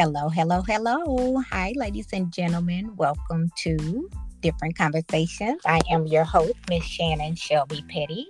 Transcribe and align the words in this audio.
Hello, 0.00 0.30
hello, 0.30 0.62
hello. 0.62 1.42
Hi, 1.50 1.74
ladies 1.76 2.06
and 2.14 2.32
gentlemen. 2.32 2.96
Welcome 2.96 3.50
to 3.58 4.08
Different 4.40 4.74
Conversations. 4.74 5.60
I 5.66 5.82
am 5.90 6.06
your 6.06 6.24
host, 6.24 6.54
Miss 6.70 6.82
Shannon 6.84 7.34
Shelby 7.34 7.84
Petty. 7.86 8.26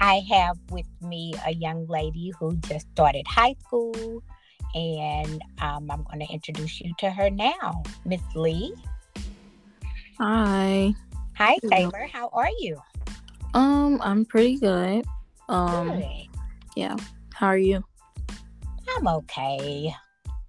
I 0.00 0.22
have 0.30 0.56
with 0.70 0.86
me 1.00 1.34
a 1.44 1.54
young 1.54 1.88
lady 1.88 2.32
who 2.38 2.54
just 2.68 2.88
started 2.92 3.26
high 3.26 3.56
school, 3.64 4.22
and 4.76 5.42
um, 5.60 5.90
I'm 5.90 6.04
going 6.04 6.24
to 6.24 6.32
introduce 6.32 6.80
you 6.80 6.94
to 6.98 7.10
her 7.10 7.30
now, 7.30 7.82
Miss 8.04 8.22
Lee. 8.36 8.72
Hi. 10.20 10.94
Hi, 11.36 11.56
Taylor. 11.68 12.06
How 12.12 12.28
are 12.28 12.50
you? 12.60 12.80
Um, 13.54 13.98
I'm 14.04 14.24
pretty 14.24 14.56
good. 14.56 15.04
Um, 15.48 15.98
Good. 15.98 16.04
yeah. 16.76 16.96
How 17.34 17.48
are 17.48 17.58
you? 17.58 17.82
I'm 18.96 19.08
okay. 19.08 19.92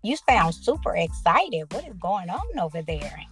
You 0.04 0.18
sound 0.30 0.54
super 0.54 0.96
excited. 0.98 1.72
What 1.74 1.88
is 1.88 1.94
going 1.96 2.30
on 2.30 2.60
over 2.60 2.82
there? 2.82 3.24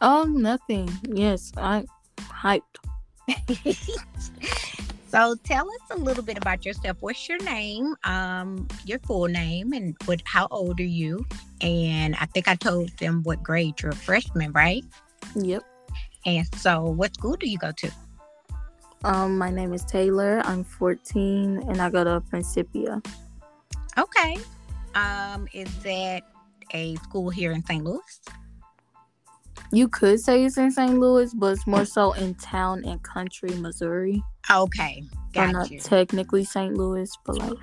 Oh, 0.00 0.24
nothing. 0.24 0.88
Yes, 1.02 1.52
I'm 1.54 1.86
hyped. 2.16 2.62
so 5.08 5.34
tell 5.44 5.68
us 5.68 5.80
a 5.90 5.98
little 5.98 6.22
bit 6.22 6.38
about 6.38 6.64
yourself. 6.64 6.96
What's 7.00 7.28
your 7.28 7.36
name? 7.44 7.94
Um, 8.04 8.66
your 8.86 9.00
full 9.00 9.26
name 9.26 9.74
and 9.74 9.94
what 10.06 10.22
how 10.24 10.48
old 10.50 10.80
are 10.80 10.82
you? 10.82 11.26
And 11.60 12.14
I 12.14 12.24
think 12.24 12.48
I 12.48 12.54
told 12.54 12.88
them 12.96 13.22
what 13.24 13.42
grade 13.42 13.82
you're 13.82 13.90
a 13.90 13.96
freshman, 13.96 14.52
right? 14.52 14.82
Yep. 15.34 15.62
And 16.24 16.46
so 16.56 16.84
what 16.84 17.14
school 17.14 17.36
do 17.36 17.46
you 17.46 17.58
go 17.58 17.72
to? 17.72 17.90
Um, 19.04 19.36
my 19.36 19.50
name 19.50 19.74
is 19.74 19.84
Taylor. 19.84 20.40
I'm 20.44 20.64
14 20.64 21.64
and 21.68 21.82
I 21.82 21.90
go 21.90 22.02
to 22.02 22.22
Principia. 22.30 23.02
Okay. 23.98 24.38
Um, 24.98 25.46
is 25.52 25.72
that 25.84 26.24
a 26.72 26.96
school 26.96 27.30
here 27.30 27.52
in 27.52 27.64
St. 27.64 27.84
Louis? 27.84 28.20
You 29.70 29.88
could 29.88 30.18
say 30.18 30.44
it's 30.44 30.56
in 30.56 30.72
St. 30.72 30.98
Louis, 30.98 31.32
but 31.34 31.52
it's 31.52 31.66
more 31.66 31.84
so 31.84 32.12
in 32.12 32.34
town 32.34 32.84
and 32.84 33.00
country, 33.02 33.50
Missouri. 33.56 34.22
Okay, 34.50 35.04
got 35.34 35.52
not 35.52 35.70
you. 35.70 35.78
technically 35.78 36.44
St. 36.44 36.74
Louis, 36.74 37.10
but 37.24 37.38
like 37.38 37.58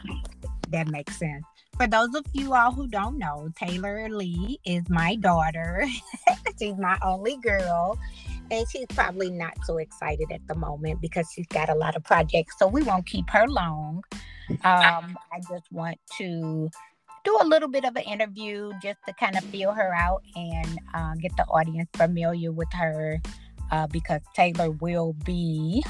That 0.69 0.87
makes 0.87 1.17
sense. 1.17 1.43
For 1.77 1.87
those 1.87 2.15
of 2.15 2.25
you 2.31 2.53
all 2.53 2.71
who 2.71 2.87
don't 2.87 3.17
know, 3.17 3.49
Taylor 3.57 4.07
Lee 4.07 4.59
is 4.65 4.89
my 4.89 5.15
daughter. 5.15 5.85
she's 6.59 6.77
my 6.77 6.97
only 7.03 7.37
girl. 7.37 7.99
And 8.49 8.65
she's 8.69 8.85
probably 8.89 9.29
not 9.31 9.53
so 9.65 9.77
excited 9.77 10.31
at 10.31 10.47
the 10.47 10.55
moment 10.55 11.01
because 11.01 11.27
she's 11.33 11.47
got 11.47 11.67
a 11.67 11.75
lot 11.75 11.97
of 11.97 12.03
projects. 12.03 12.55
So 12.59 12.67
we 12.67 12.83
won't 12.83 13.07
keep 13.07 13.29
her 13.31 13.47
long. 13.47 14.03
Um, 14.49 15.17
I 15.33 15.39
just 15.49 15.69
want 15.71 15.97
to 16.17 16.69
do 17.25 17.37
a 17.41 17.45
little 17.45 17.67
bit 17.67 17.83
of 17.85 17.95
an 17.95 18.03
interview 18.03 18.71
just 18.81 18.99
to 19.07 19.13
kind 19.13 19.35
of 19.35 19.43
feel 19.45 19.71
her 19.71 19.93
out 19.93 20.23
and 20.35 20.79
uh, 20.93 21.13
get 21.21 21.35
the 21.37 21.43
audience 21.45 21.89
familiar 21.95 22.51
with 22.51 22.71
her 22.73 23.19
uh, 23.71 23.87
because 23.87 24.21
Taylor 24.35 24.71
will 24.71 25.13
be, 25.25 25.83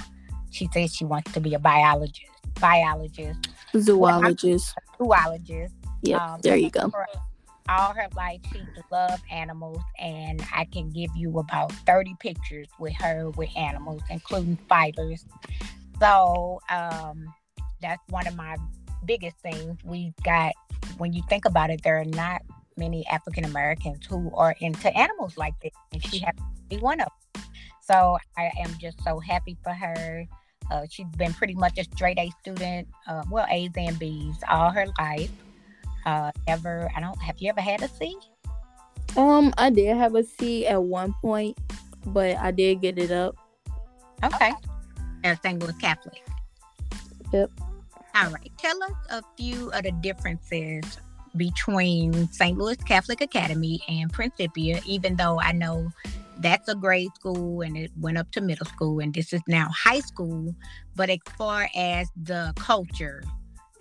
she 0.51 0.67
says 0.73 0.95
she 0.95 1.05
wants 1.05 1.31
to 1.33 1.39
be 1.41 1.53
a 1.53 1.59
biologist. 1.59 2.31
Biologist 2.59 3.49
zoologist. 3.77 4.75
zoologist. 4.97 5.73
Yeah, 6.01 6.23
Um, 6.33 6.39
there 6.41 6.55
you 6.55 6.69
go. 6.69 6.89
for 6.89 7.05
All 7.67 7.93
her 7.93 8.07
life, 8.15 8.39
she 8.53 8.61
loved 8.91 9.23
animals, 9.31 9.79
and 9.99 10.41
I 10.53 10.65
can 10.65 10.89
give 10.91 11.09
you 11.15 11.37
about 11.39 11.71
30 11.85 12.15
pictures 12.19 12.67
with 12.79 12.93
her 13.01 13.31
with 13.31 13.49
animals, 13.57 14.01
including 14.09 14.57
fighters. 14.69 15.25
So 15.99 16.59
um, 16.69 17.25
that's 17.81 18.01
one 18.09 18.27
of 18.27 18.35
my 18.35 18.55
biggest 19.05 19.37
thing 19.37 19.77
We've 19.83 20.15
got, 20.23 20.53
when 20.97 21.13
you 21.13 21.23
think 21.29 21.45
about 21.45 21.69
it, 21.69 21.81
there 21.83 21.99
are 21.99 22.05
not 22.05 22.41
many 22.77 23.05
African 23.07 23.45
Americans 23.45 24.05
who 24.05 24.31
are 24.35 24.55
into 24.59 24.95
animals 24.97 25.37
like 25.37 25.53
this, 25.61 25.71
and 25.93 26.03
she 26.03 26.19
happens 26.19 26.47
to 26.57 26.75
be 26.75 26.81
one 26.81 26.99
of 26.99 27.07
them. 27.33 27.43
So 27.81 28.17
I 28.37 28.51
am 28.59 28.71
just 28.79 29.01
so 29.03 29.19
happy 29.19 29.57
for 29.63 29.71
her. 29.71 30.25
Uh, 30.71 30.85
she's 30.89 31.07
been 31.17 31.33
pretty 31.33 31.53
much 31.53 31.77
a 31.77 31.83
straight 31.83 32.17
A 32.17 32.31
student, 32.41 32.87
uh, 33.07 33.23
well, 33.29 33.45
A's 33.49 33.71
and 33.77 33.97
B's 33.99 34.35
all 34.49 34.71
her 34.71 34.87
life. 34.97 35.31
Uh, 36.05 36.31
ever, 36.47 36.89
I 36.95 36.99
don't, 36.99 37.19
have 37.21 37.37
you 37.39 37.49
ever 37.49 37.61
had 37.61 37.81
a 37.83 37.87
C? 37.87 38.17
Um, 39.15 39.53
I 39.57 39.69
did 39.69 39.95
have 39.95 40.15
a 40.15 40.23
C 40.23 40.65
at 40.67 40.81
one 40.81 41.13
point, 41.21 41.57
but 42.07 42.35
I 42.37 42.51
did 42.51 42.81
get 42.81 42.97
it 42.97 43.11
up. 43.11 43.35
Okay. 44.23 44.53
St. 45.41 45.59
Louis 45.59 45.73
Catholic. 45.79 46.23
Yep. 47.31 47.51
All 48.15 48.29
right. 48.29 48.49
Tell 48.57 48.81
us 48.81 48.93
a 49.09 49.21
few 49.35 49.71
of 49.71 49.83
the 49.83 49.91
differences 49.91 50.85
between 51.35 52.31
St. 52.31 52.57
Louis 52.57 52.77
Catholic 52.77 53.19
Academy 53.19 53.81
and 53.89 54.11
Principia, 54.11 54.79
even 54.85 55.17
though 55.17 55.37
I 55.41 55.51
know 55.51 55.89
that's 56.37 56.69
a 56.69 56.75
grade 56.75 57.13
school 57.15 57.61
and 57.61 57.75
it 57.75 57.91
went 57.99 58.17
up 58.17 58.31
to 58.31 58.39
middle 58.39 58.67
school 58.67 59.01
and 59.01 59.13
this 59.13 59.33
is 59.33 59.41
now 59.49 59.67
high 59.69 59.99
school. 59.99 60.55
But 60.95 61.09
as 61.09 61.19
far 61.37 61.67
as 61.75 62.09
the 62.15 62.53
culture, 62.55 63.21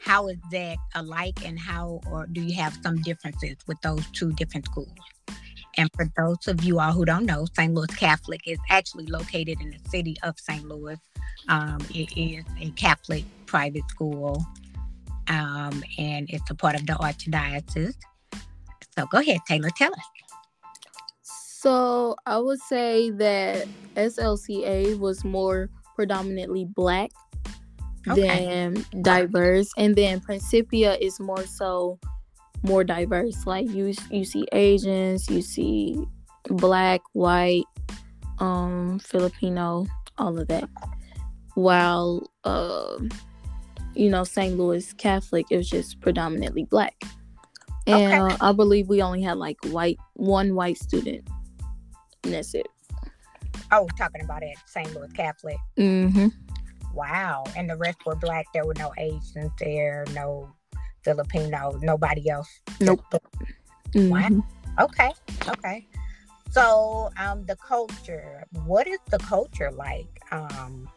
how 0.02 0.26
is 0.26 0.38
that 0.50 0.78
alike 0.96 1.46
and 1.46 1.56
how 1.56 2.00
or 2.10 2.26
do 2.26 2.40
you 2.40 2.56
have 2.56 2.76
some 2.82 3.02
differences 3.02 3.56
with 3.68 3.80
those 3.82 4.04
two 4.08 4.32
different 4.32 4.66
schools? 4.66 4.90
And 5.76 5.90
for 5.94 6.06
those 6.16 6.46
of 6.46 6.62
you 6.64 6.78
all 6.80 6.92
who 6.92 7.04
don't 7.04 7.26
know, 7.26 7.46
St. 7.56 7.72
Louis 7.74 7.86
Catholic 7.88 8.42
is 8.46 8.58
actually 8.70 9.06
located 9.06 9.60
in 9.60 9.70
the 9.70 9.90
city 9.90 10.16
of 10.22 10.38
St. 10.38 10.64
Louis. 10.68 10.98
Um, 11.48 11.78
it 11.94 12.16
is 12.16 12.44
a 12.60 12.70
Catholic 12.70 13.24
private 13.46 13.88
school, 13.90 14.44
um, 15.28 15.82
and 15.98 16.28
it's 16.30 16.50
a 16.50 16.54
part 16.54 16.74
of 16.74 16.86
the 16.86 16.94
Archdiocese. 16.94 17.94
So 18.96 19.06
go 19.06 19.18
ahead, 19.18 19.40
Taylor, 19.48 19.70
tell 19.76 19.92
us. 19.92 20.04
So 21.22 22.14
I 22.26 22.38
would 22.38 22.60
say 22.60 23.10
that 23.10 23.66
SLCA 23.96 24.98
was 24.98 25.24
more 25.24 25.70
predominantly 25.96 26.66
black 26.66 27.10
Okay. 28.06 28.20
than 28.46 28.84
diverse, 29.02 29.70
and 29.78 29.96
then 29.96 30.20
Principia 30.20 30.96
is 30.96 31.18
more 31.18 31.46
so 31.46 31.98
more 32.64 32.82
diverse. 32.82 33.46
Like 33.46 33.68
you, 33.70 33.94
you 34.10 34.24
see 34.24 34.46
Asians, 34.52 35.30
you 35.30 35.42
see 35.42 36.02
black, 36.48 37.00
white, 37.12 37.64
um, 38.40 38.98
Filipino, 38.98 39.86
all 40.18 40.38
of 40.38 40.48
that. 40.48 40.68
While 41.54 42.28
uh, 42.42 42.98
you 43.94 44.10
know, 44.10 44.24
St. 44.24 44.56
Louis 44.58 44.92
Catholic 44.94 45.46
is 45.50 45.68
just 45.68 46.00
predominantly 46.00 46.64
black. 46.64 47.00
And 47.86 48.12
Okay. 48.12 48.34
uh, 48.34 48.36
I 48.40 48.52
believe 48.52 48.88
we 48.88 49.02
only 49.02 49.22
had 49.22 49.36
like 49.36 49.56
white 49.66 49.98
one 50.14 50.54
white 50.54 50.78
student. 50.78 51.28
And 52.24 52.32
that's 52.32 52.54
it. 52.54 52.66
Oh, 53.70 53.86
talking 53.98 54.22
about 54.22 54.42
it, 54.42 54.56
St. 54.66 54.92
Louis 54.94 55.12
Catholic. 55.12 55.58
Mm-hmm. 55.76 56.28
Wow. 56.94 57.44
And 57.56 57.68
the 57.68 57.76
rest 57.76 57.98
were 58.06 58.16
black. 58.16 58.46
There 58.54 58.64
were 58.64 58.74
no 58.74 58.92
Asians 58.98 59.52
there, 59.58 60.04
no 60.14 60.48
Filipino, 61.04 61.78
nobody 61.82 62.30
else. 62.30 62.48
Nope. 62.80 63.04
Wow. 63.94 64.44
Okay. 64.80 65.12
Okay. 65.48 65.86
So, 66.50 67.10
um, 67.18 67.44
the 67.46 67.56
culture. 67.56 68.44
What 68.64 68.86
is 68.86 68.98
the 69.10 69.18
culture 69.18 69.70
like 69.72 70.20
um, 70.30 70.88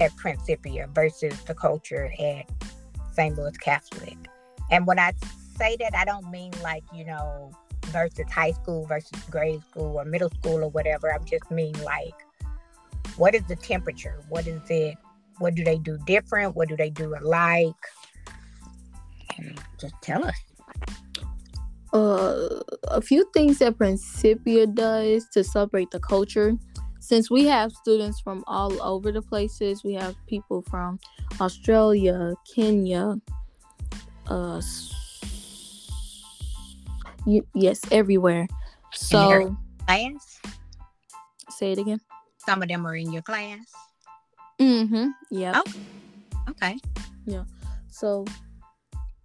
at 0.00 0.14
Principia 0.16 0.88
versus 0.92 1.40
the 1.44 1.54
culture 1.54 2.12
at 2.18 2.50
St. 3.12 3.36
Louis 3.36 3.56
Catholic? 3.58 4.18
And 4.70 4.86
when 4.86 4.98
I 4.98 5.12
say 5.56 5.76
that, 5.78 5.94
I 5.96 6.04
don't 6.04 6.30
mean 6.30 6.52
like 6.62 6.82
you 6.92 7.04
know 7.04 7.52
versus 7.86 8.30
high 8.30 8.52
school 8.52 8.86
versus 8.86 9.22
grade 9.30 9.62
school 9.70 9.96
or 9.98 10.04
middle 10.04 10.30
school 10.30 10.64
or 10.64 10.68
whatever. 10.68 11.12
I 11.12 11.18
just 11.18 11.50
mean 11.50 11.74
like, 11.84 12.14
what 13.16 13.34
is 13.34 13.44
the 13.44 13.56
temperature? 13.56 14.20
What 14.28 14.46
is 14.46 14.62
it? 14.68 14.96
What 15.38 15.54
do 15.54 15.64
they 15.64 15.78
do 15.78 15.98
different? 16.06 16.56
What 16.56 16.68
do 16.68 16.76
they 16.76 16.90
do 16.90 17.14
alike? 17.14 17.74
And 19.38 19.60
just 19.78 19.94
tell 20.02 20.24
us. 20.24 20.34
uh, 21.92 22.60
a 22.88 23.00
few 23.00 23.24
things 23.34 23.58
that 23.58 23.78
Principia 23.78 24.66
does 24.66 25.26
to 25.32 25.44
celebrate 25.44 25.90
the 25.90 26.00
culture. 26.00 26.54
Since 27.00 27.30
we 27.30 27.44
have 27.44 27.70
students 27.72 28.18
from 28.20 28.42
all 28.46 28.82
over 28.82 29.12
the 29.12 29.22
places, 29.22 29.84
we 29.84 29.92
have 29.94 30.16
people 30.26 30.62
from 30.62 30.98
Australia, 31.40 32.34
Kenya, 32.54 33.16
uh, 34.30 34.56
s- 34.56 34.90
y- 37.26 37.42
yes, 37.54 37.80
everywhere. 37.92 38.48
So, 38.92 39.54
Class? 39.86 40.40
say 41.50 41.72
it 41.72 41.78
again. 41.78 42.00
Some 42.38 42.62
of 42.62 42.68
them 42.68 42.86
are 42.86 42.96
in 42.96 43.12
your 43.12 43.22
class. 43.22 43.60
Mm-hmm. 44.58 45.08
Yeah. 45.30 45.60
Oh. 45.62 45.72
Okay. 46.50 46.78
Yeah. 47.26 47.44
So 47.90 48.24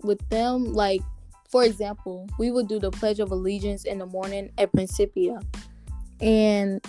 with 0.04 0.28
them, 0.30 0.74
like 0.74 1.02
for 1.50 1.64
example, 1.64 2.28
we 2.38 2.52
would 2.52 2.68
do 2.68 2.80
the 2.80 2.92
Pledge 2.92 3.20
of 3.20 3.32
Allegiance 3.32 3.86
in 3.86 3.98
the 3.98 4.06
morning 4.06 4.52
at 4.58 4.72
Principia, 4.72 5.40
and 6.22 6.84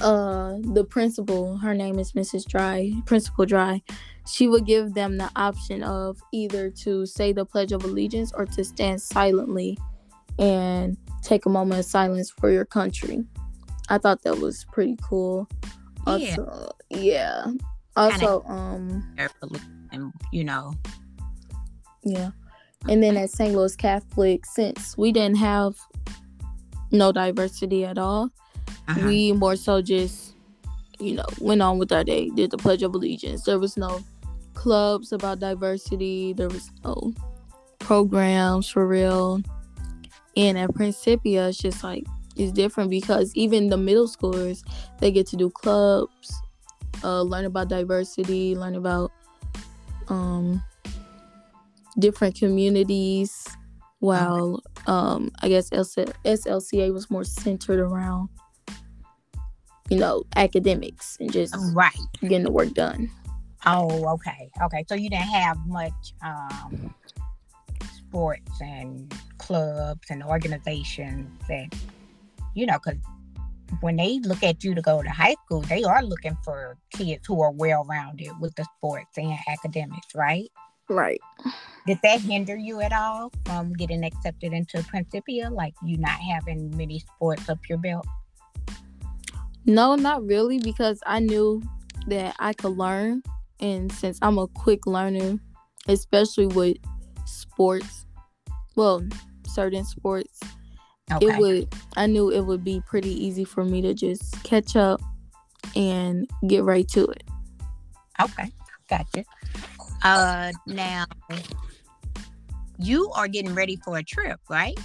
uh 0.00 0.56
the 0.60 0.84
principal, 0.84 1.56
her 1.58 1.74
name 1.74 1.98
is 1.98 2.12
Mrs. 2.12 2.46
Dry, 2.46 2.92
Principal 3.06 3.46
Dry, 3.46 3.82
she 4.26 4.48
would 4.48 4.66
give 4.66 4.94
them 4.94 5.18
the 5.18 5.30
option 5.36 5.82
of 5.82 6.18
either 6.32 6.70
to 6.70 7.06
say 7.06 7.32
the 7.32 7.44
Pledge 7.44 7.72
of 7.72 7.84
Allegiance 7.84 8.32
or 8.34 8.46
to 8.46 8.64
stand 8.64 9.00
silently 9.00 9.76
and 10.38 10.96
take 11.22 11.46
a 11.46 11.48
moment 11.48 11.80
of 11.80 11.86
silence 11.86 12.30
for 12.30 12.50
your 12.50 12.64
country. 12.64 13.24
I 13.88 13.98
thought 13.98 14.22
that 14.22 14.38
was 14.38 14.64
pretty 14.72 14.96
cool. 15.02 15.48
Also, 16.06 16.72
yeah. 16.90 16.98
yeah. 16.98 17.52
Also, 17.96 18.42
um, 18.46 19.04
and 19.92 20.12
you 20.32 20.44
know, 20.44 20.72
yeah. 22.04 22.30
And 22.88 23.02
then 23.02 23.16
at 23.16 23.30
St. 23.30 23.54
Louis 23.54 23.76
Catholic, 23.76 24.44
since 24.44 24.96
we 24.98 25.12
didn't 25.12 25.36
have 25.36 25.76
no 26.90 27.12
diversity 27.12 27.84
at 27.84 27.98
all, 27.98 28.30
uh-huh. 28.88 29.06
we 29.06 29.32
more 29.32 29.56
so 29.56 29.80
just, 29.80 30.34
you 30.98 31.14
know, 31.14 31.26
went 31.38 31.62
on 31.62 31.78
with 31.78 31.92
our 31.92 32.04
day, 32.04 32.30
did 32.30 32.50
the 32.50 32.58
Pledge 32.58 32.82
of 32.82 32.94
Allegiance. 32.94 33.44
There 33.44 33.58
was 33.58 33.76
no 33.76 34.00
clubs 34.54 35.12
about 35.12 35.38
diversity, 35.38 36.32
there 36.32 36.48
was 36.48 36.70
no 36.84 37.12
programs 37.78 38.68
for 38.68 38.86
real. 38.86 39.40
And 40.36 40.58
at 40.58 40.74
Principia, 40.74 41.48
it's 41.48 41.58
just 41.58 41.84
like, 41.84 42.04
it's 42.36 42.52
different 42.52 42.90
because 42.90 43.34
even 43.36 43.68
the 43.68 43.76
middle 43.76 44.08
schoolers, 44.08 44.64
they 44.98 45.12
get 45.12 45.26
to 45.28 45.36
do 45.36 45.50
clubs, 45.50 46.32
uh, 47.04 47.22
learn 47.22 47.44
about 47.44 47.68
diversity, 47.68 48.54
learn 48.54 48.74
about 48.74 49.12
um, 50.08 50.62
different 51.98 52.36
communities. 52.36 53.46
While 54.00 54.60
um, 54.88 55.30
I 55.42 55.48
guess 55.48 55.70
SLCA 55.70 56.92
was 56.92 57.08
more 57.08 57.22
centered 57.22 57.78
around, 57.78 58.30
you 59.88 59.98
know, 59.98 60.24
academics 60.34 61.16
and 61.20 61.32
just 61.32 61.54
right 61.72 61.94
getting 62.20 62.42
the 62.42 62.50
work 62.50 62.74
done. 62.74 63.08
Oh, 63.64 64.08
okay, 64.14 64.50
okay. 64.60 64.84
So 64.88 64.96
you 64.96 65.08
didn't 65.08 65.28
have 65.28 65.56
much 65.66 66.14
um, 66.24 66.92
sports 67.96 68.60
and 68.60 69.14
clubs 69.38 70.08
and 70.10 70.24
organizations 70.24 71.30
that, 71.48 71.72
you 72.54 72.66
know, 72.66 72.78
because 72.84 72.98
when 73.80 73.96
they 73.96 74.18
look 74.20 74.42
at 74.42 74.64
you 74.64 74.74
to 74.74 74.82
go 74.82 75.02
to 75.02 75.10
high 75.10 75.36
school, 75.46 75.60
they 75.62 75.84
are 75.84 76.02
looking 76.02 76.36
for 76.44 76.76
kids 76.90 77.26
who 77.26 77.40
are 77.40 77.52
well 77.52 77.84
rounded 77.84 78.30
with 78.40 78.54
the 78.56 78.66
sports 78.76 79.16
and 79.16 79.38
academics, 79.48 80.14
right? 80.14 80.50
Right. 80.88 81.20
Did 81.86 81.98
that 82.02 82.20
hinder 82.20 82.56
you 82.56 82.80
at 82.80 82.92
all 82.92 83.32
from 83.44 83.72
getting 83.72 84.04
accepted 84.04 84.52
into 84.52 84.82
Principia? 84.84 85.50
Like 85.50 85.74
you 85.84 85.96
not 85.96 86.20
having 86.20 86.76
many 86.76 87.00
sports 87.00 87.48
up 87.48 87.58
your 87.68 87.78
belt? 87.78 88.06
No, 89.64 89.94
not 89.94 90.24
really, 90.24 90.58
because 90.58 91.00
I 91.06 91.20
knew 91.20 91.62
that 92.08 92.34
I 92.38 92.52
could 92.52 92.76
learn. 92.76 93.22
And 93.60 93.90
since 93.92 94.18
I'm 94.22 94.38
a 94.38 94.48
quick 94.48 94.86
learner, 94.86 95.38
especially 95.86 96.46
with 96.46 96.76
sports, 97.26 98.06
well, 98.76 99.06
certain 99.46 99.84
sports, 99.84 100.40
okay. 101.12 101.26
it 101.26 101.38
would 101.38 101.74
I 101.96 102.06
knew 102.06 102.30
it 102.30 102.40
would 102.40 102.64
be 102.64 102.82
pretty 102.86 103.12
easy 103.24 103.44
for 103.44 103.64
me 103.64 103.82
to 103.82 103.94
just 103.94 104.42
catch 104.42 104.76
up 104.76 105.00
and 105.76 106.28
get 106.46 106.64
right 106.64 106.88
to 106.88 107.04
it. 107.04 107.24
Okay, 108.20 108.50
gotcha. 108.88 109.24
Uh, 110.04 110.52
now 110.66 111.04
you 112.78 113.10
are 113.12 113.28
getting 113.28 113.54
ready 113.54 113.76
for 113.84 113.98
a 113.98 114.02
trip, 114.02 114.40
right? 114.48 114.78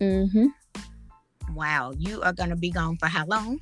Mm-hmm. 0.00 0.46
Wow, 1.54 1.92
you 1.98 2.22
are 2.22 2.32
gonna 2.32 2.56
be 2.56 2.70
gone 2.70 2.96
for 2.96 3.06
how 3.06 3.26
long? 3.26 3.60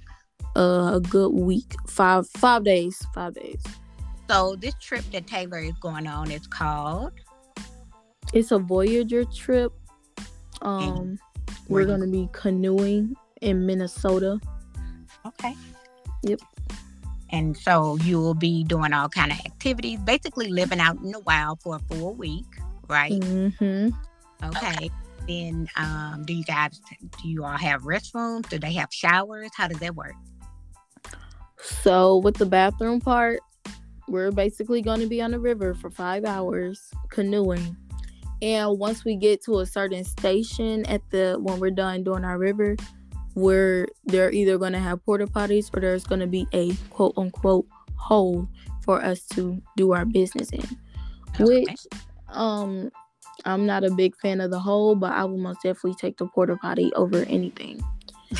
Uh, 0.57 0.93
a 0.95 1.01
good 1.01 1.33
week, 1.33 1.75
five 1.87 2.29
five 2.31 2.65
days, 2.65 3.05
five 3.15 3.35
days. 3.35 3.63
So 4.29 4.57
this 4.57 4.75
trip 4.81 5.05
that 5.13 5.27
Taylor 5.27 5.59
is 5.59 5.73
going 5.81 6.07
on 6.07 6.31
is 6.31 6.47
called. 6.47 7.13
It's 8.35 8.53
a 8.53 8.59
Voyageur 8.59 9.35
trip. 9.35 9.73
Um, 10.61 11.19
we're 11.69 11.87
gonna 11.87 12.07
be 12.07 12.29
canoeing 12.33 13.15
in 13.41 13.65
Minnesota. 13.65 14.39
Okay. 15.25 15.55
Yep. 16.23 16.41
And 17.31 17.57
so 17.57 17.97
you 17.99 18.19
will 18.19 18.35
be 18.35 18.65
doing 18.65 18.93
all 18.93 19.09
kind 19.09 19.33
of 19.33 19.39
activities, 19.41 19.99
basically 20.01 20.49
living 20.49 20.81
out 20.81 20.97
in 20.97 21.13
the 21.13 21.21
wild 21.21 21.61
for 21.61 21.77
a 21.77 21.79
full 21.81 22.15
week, 22.15 22.47
right? 22.89 23.13
Mm-hmm. 23.13 23.89
Okay. 24.47 24.75
okay. 24.77 24.91
Then, 25.27 25.69
um, 25.77 26.25
do 26.25 26.33
you 26.33 26.45
guys 26.45 26.81
do 27.23 27.29
you 27.29 27.45
all 27.45 27.59
have 27.59 27.83
restrooms? 27.83 28.49
Do 28.49 28.59
they 28.59 28.73
have 28.73 28.89
showers? 28.91 29.51
How 29.55 29.69
does 29.69 29.79
that 29.81 29.95
work? 29.95 30.15
So 31.61 32.19
with 32.19 32.37
the 32.37 32.47
bathroom 32.47 33.01
part, 33.01 33.41
we're 34.09 34.31
basically 34.31 34.81
going 34.81 35.01
to 35.01 35.07
be 35.07 35.21
on 35.21 35.33
the 35.33 35.39
river 35.39 35.75
for 35.75 35.91
five 35.91 36.25
hours 36.25 36.91
canoeing 37.11 37.77
and 38.41 38.79
once 38.79 39.05
we 39.05 39.17
get 39.17 39.43
to 39.45 39.59
a 39.61 39.67
certain 39.67 40.05
station 40.05 40.87
at 40.87 41.03
the 41.11 41.37
when 41.41 41.59
we're 41.59 41.71
done 41.71 42.05
doing 42.05 42.25
our 42.25 42.39
river, 42.39 42.77
we're 43.39 43.89
they're 44.05 44.33
either 44.33 44.59
gonna 44.59 44.79
have 44.79 45.05
porta 45.05 45.27
potties 45.27 45.75
or 45.75 45.81
there's 45.81 46.05
gonna 46.05 46.27
be 46.27 46.47
a 46.53 46.75
quote 46.91 47.15
unquote 47.17 47.67
hole 47.97 48.49
for 48.83 49.03
us 49.03 49.27
to 49.35 49.61
do 49.77 49.93
our 49.93 50.05
business 50.05 50.51
in. 50.51 50.65
Okay. 51.41 51.45
Which 51.45 51.87
um 52.29 52.91
I'm 53.45 53.67
not 53.67 53.85
a 53.85 53.91
big 53.91 54.17
fan 54.17 54.41
of 54.41 54.51
the 54.51 54.59
hole, 54.59 54.95
but 54.95 55.13
I 55.13 55.25
will 55.25 55.39
most 55.39 55.63
definitely 55.63 55.95
take 55.95 56.17
the 56.19 56.27
porta 56.27 56.57
potty 56.57 56.93
over 56.95 57.25
anything. 57.25 57.81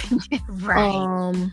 right. 0.49 0.95
Um 0.95 1.53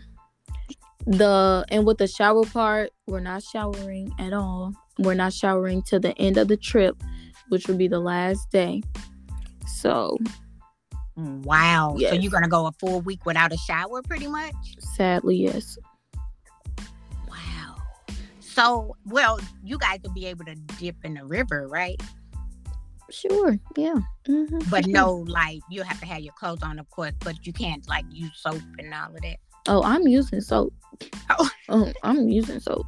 the 1.06 1.64
and 1.68 1.86
with 1.86 1.98
the 1.98 2.08
shower 2.08 2.44
part, 2.44 2.90
we're 3.06 3.20
not 3.20 3.42
showering 3.42 4.12
at 4.18 4.32
all. 4.32 4.72
We're 4.98 5.14
not 5.14 5.32
showering 5.32 5.82
to 5.82 6.00
the 6.00 6.16
end 6.18 6.36
of 6.36 6.48
the 6.48 6.56
trip 6.56 7.00
which 7.48 7.68
would 7.68 7.78
be 7.78 7.88
the 7.88 8.00
last 8.00 8.50
day. 8.50 8.82
So, 9.66 10.18
wow. 11.16 11.96
Yes. 11.98 12.12
So 12.12 12.20
you're 12.20 12.30
gonna 12.30 12.48
go 12.48 12.66
a 12.66 12.72
full 12.72 13.00
week 13.00 13.24
without 13.24 13.52
a 13.52 13.56
shower, 13.56 14.02
pretty 14.02 14.26
much? 14.26 14.54
Sadly, 14.78 15.36
yes. 15.36 15.78
Wow. 17.28 17.76
So, 18.40 18.96
well, 19.06 19.40
you 19.62 19.78
guys 19.78 20.00
will 20.02 20.12
be 20.12 20.26
able 20.26 20.44
to 20.46 20.54
dip 20.54 20.96
in 21.04 21.14
the 21.14 21.24
river, 21.24 21.68
right? 21.68 22.00
Sure. 23.10 23.58
Yeah. 23.76 23.96
Mm-hmm. 24.28 24.70
But 24.70 24.86
no, 24.86 25.24
like 25.28 25.60
you 25.70 25.82
have 25.82 26.00
to 26.00 26.06
have 26.06 26.20
your 26.20 26.34
clothes 26.34 26.62
on, 26.62 26.78
of 26.78 26.90
course, 26.90 27.12
but 27.20 27.46
you 27.46 27.52
can't 27.52 27.86
like 27.88 28.04
use 28.10 28.32
soap 28.34 28.62
and 28.78 28.92
all 28.92 29.14
of 29.14 29.22
that. 29.22 29.36
Oh, 29.68 29.82
I'm 29.82 30.06
using 30.06 30.40
soap. 30.40 30.72
Oh, 31.30 31.50
oh 31.68 31.92
I'm 32.02 32.28
using 32.28 32.60
soap. 32.60 32.86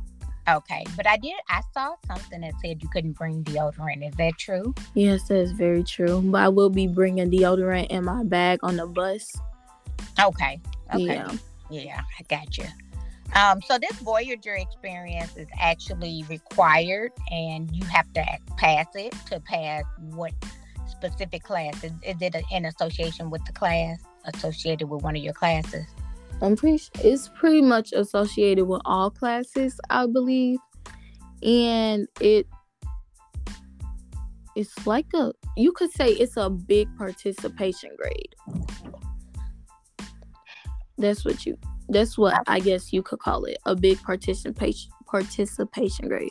Okay, 0.48 0.84
but 0.96 1.06
I 1.06 1.18
did. 1.18 1.34
I 1.48 1.60
saw 1.74 1.94
something 2.06 2.40
that 2.40 2.54
said 2.62 2.82
you 2.82 2.88
couldn't 2.88 3.12
bring 3.12 3.44
deodorant. 3.44 4.06
Is 4.08 4.14
that 4.16 4.38
true? 4.38 4.74
Yes, 4.94 5.28
that 5.28 5.36
is 5.36 5.52
very 5.52 5.84
true. 5.84 6.22
But 6.22 6.40
I 6.42 6.48
will 6.48 6.70
be 6.70 6.86
bringing 6.86 7.30
deodorant 7.30 7.88
in 7.88 8.04
my 8.04 8.24
bag 8.24 8.60
on 8.62 8.76
the 8.76 8.86
bus. 8.86 9.36
Okay. 10.18 10.60
Okay. 10.94 11.04
Yeah, 11.04 11.32
yeah 11.70 12.00
I 12.18 12.22
got 12.28 12.56
you. 12.56 12.64
Um, 13.34 13.60
so 13.60 13.78
this 13.78 13.92
Voyageur 14.00 14.56
experience 14.58 15.36
is 15.36 15.48
actually 15.60 16.24
required, 16.30 17.12
and 17.30 17.70
you 17.74 17.84
have 17.84 18.10
to 18.14 18.24
pass 18.56 18.86
it 18.94 19.12
to 19.26 19.40
pass 19.40 19.84
what 19.98 20.32
specific 20.98 21.44
class? 21.44 21.84
Is, 21.84 21.92
is 22.02 22.16
it 22.20 22.34
in 22.50 22.64
association 22.64 23.30
with 23.30 23.44
the 23.44 23.52
class 23.52 23.98
associated 24.24 24.88
with 24.88 25.02
one 25.02 25.16
of 25.16 25.22
your 25.22 25.34
classes? 25.34 25.86
I'm 26.40 26.56
pretty 26.56 26.82
it's 27.02 27.28
pretty 27.28 27.62
much 27.62 27.92
associated 27.92 28.66
with 28.66 28.82
all 28.84 29.10
classes, 29.10 29.80
I 29.90 30.06
believe. 30.06 30.58
And 31.42 32.08
it 32.20 32.46
it's 34.56 34.86
like 34.86 35.06
a 35.14 35.32
you 35.56 35.72
could 35.72 35.90
say 35.92 36.10
it's 36.12 36.36
a 36.36 36.50
big 36.50 36.88
participation 36.96 37.90
grade. 37.96 38.34
That's 40.96 41.24
what 41.24 41.46
you 41.46 41.56
that's 41.88 42.18
what 42.18 42.42
I 42.46 42.60
guess 42.60 42.92
you 42.92 43.02
could 43.02 43.18
call 43.18 43.44
it, 43.44 43.58
a 43.66 43.74
big 43.74 44.02
participation 44.02 44.90
participation 45.06 46.08
grade. 46.08 46.30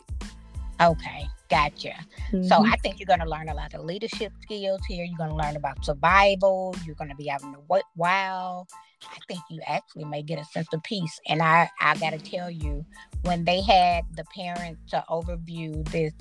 Okay, 0.80 1.26
gotcha. 1.48 1.94
Mm-hmm. 2.32 2.44
So 2.44 2.64
I 2.64 2.76
think 2.76 2.98
you're 2.98 3.06
going 3.06 3.20
to 3.20 3.28
learn 3.28 3.48
a 3.48 3.54
lot 3.54 3.74
of 3.74 3.84
leadership 3.84 4.32
skills 4.42 4.80
here. 4.86 5.04
You're 5.04 5.18
going 5.18 5.30
to 5.30 5.36
learn 5.36 5.56
about 5.56 5.84
survival. 5.84 6.74
You're 6.84 6.94
going 6.94 7.10
to 7.10 7.16
be 7.16 7.30
out 7.30 7.42
in 7.42 7.52
the 7.52 7.82
wild. 7.96 8.68
I 9.02 9.18
think 9.28 9.40
you 9.50 9.60
actually 9.66 10.04
may 10.04 10.22
get 10.22 10.40
a 10.40 10.44
sense 10.44 10.68
of 10.72 10.82
peace. 10.82 11.20
And 11.28 11.42
I, 11.42 11.70
I 11.80 11.96
got 11.96 12.10
to 12.10 12.18
tell 12.18 12.50
you, 12.50 12.84
when 13.22 13.44
they 13.44 13.60
had 13.60 14.04
the 14.16 14.24
parents 14.34 14.80
to 14.90 15.04
overview 15.08 15.88
this 15.90 16.12